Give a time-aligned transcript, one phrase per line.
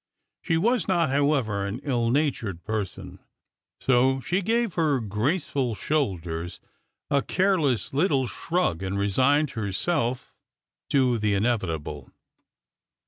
[0.41, 3.19] She was not, however, an ill natured person,
[3.79, 6.59] so she gave her graceful shoulders
[7.11, 10.33] a careless little shrug, and resigned herself
[10.89, 12.09] to the inevitable.